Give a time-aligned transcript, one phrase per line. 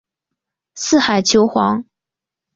[0.73, 1.85] 四海求凰。